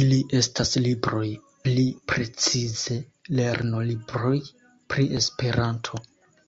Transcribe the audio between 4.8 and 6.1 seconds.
pri Esperanto.